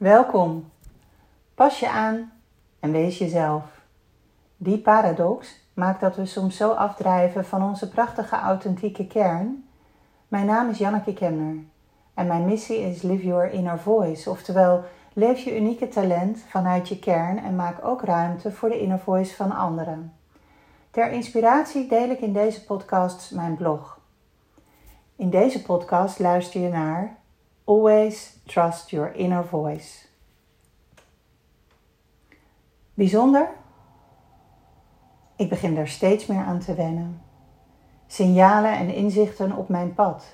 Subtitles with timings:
[0.00, 0.70] Welkom.
[1.54, 2.32] Pas je aan
[2.78, 3.64] en wees jezelf.
[4.56, 9.68] Die paradox maakt dat we soms zo afdrijven van onze prachtige authentieke kern.
[10.28, 11.56] Mijn naam is Janneke Kemner
[12.14, 16.98] en mijn missie is Live Your Inner Voice, oftewel leef je unieke talent vanuit je
[16.98, 20.12] kern en maak ook ruimte voor de inner voice van anderen.
[20.90, 23.98] Ter inspiratie deel ik in deze podcast mijn blog.
[25.16, 27.18] In deze podcast luister je naar
[27.64, 30.06] Always Trust Your Inner Voice.
[32.94, 33.48] Bijzonder?
[35.36, 37.22] Ik begin daar steeds meer aan te wennen.
[38.06, 40.24] Signalen en inzichten op mijn pad.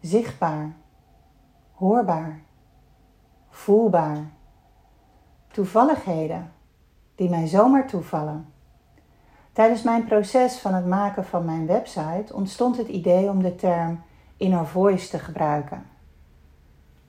[0.00, 0.72] Zichtbaar,
[1.72, 2.40] hoorbaar,
[3.48, 4.30] voelbaar.
[5.48, 6.52] Toevalligheden
[7.14, 8.52] die mij zomaar toevallen.
[9.52, 14.02] Tijdens mijn proces van het maken van mijn website ontstond het idee om de term
[14.36, 15.89] inner voice te gebruiken.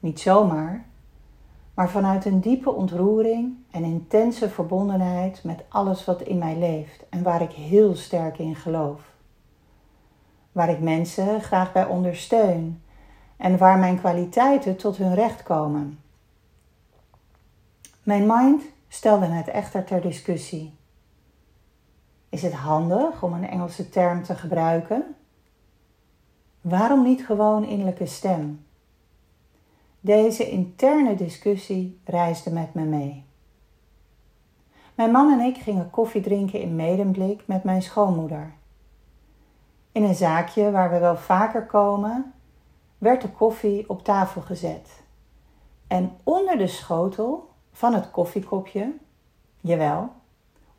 [0.02, 0.86] Niet zomaar,
[1.74, 7.24] maar vanuit een diepe ontroering en intense verbondenheid met alles wat in mij leeft en
[7.24, 9.02] waar ik heel sterk in geloof.
[10.52, 12.82] Waar ik mensen graag bij ondersteun
[13.38, 16.00] en waar mijn kwaliteiten tot hun recht komen.
[18.04, 20.74] Mijn mind stelde het echter ter discussie.
[22.30, 25.16] Is het handig om een Engelse term te gebruiken?
[26.62, 28.66] Waarom niet gewoon innerlijke stem?
[30.04, 33.24] Deze interne discussie reisde met me mee.
[34.96, 38.54] Mijn man en ik gingen koffie drinken in Medemblik met mijn schoonmoeder.
[39.92, 42.34] In een zaakje waar we wel vaker komen,
[42.98, 45.04] werd de koffie op tafel gezet.
[45.88, 48.94] En onder de schotel van het koffiekopje,
[49.60, 50.10] jawel,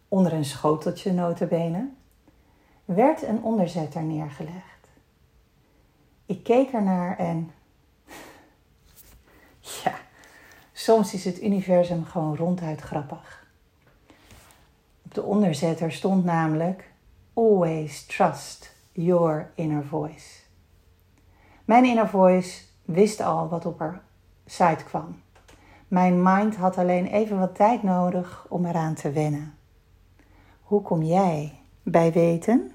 [0.08, 1.88] onder een schoteltje notabene,
[2.84, 4.88] werd een onderzetter neergelegd.
[6.26, 7.50] Ik keek ernaar en
[10.82, 13.46] soms is het universum gewoon ronduit grappig.
[15.04, 16.90] Op de onderzetter stond namelijk
[17.34, 20.40] Always trust your inner voice.
[21.64, 24.02] Mijn inner voice wist al wat op haar
[24.46, 25.20] site kwam.
[25.88, 29.54] Mijn mind had alleen even wat tijd nodig om eraan te wennen.
[30.60, 32.72] Hoe kom jij bij weten?